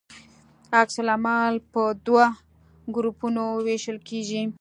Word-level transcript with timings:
عکس 0.81 0.95
العمل 1.03 1.53
په 1.73 1.83
دوه 2.05 2.25
ګروپونو 2.95 3.43
ویشل 3.65 3.97
کیږي. 4.09 4.43